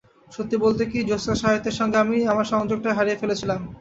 সত্যি 0.31 0.55
বলতে 0.57 0.83
কী, 0.85 0.99
জোসা 1.03 1.33
সাহিত্যের 1.41 1.77
সঙ্গে 1.79 1.97
আমি 1.97 2.17
আমার 2.31 2.47
সংযোগটাই 2.53 2.95
হারিয়ে 2.97 3.19
ফেলেছিলাম। 3.21 3.59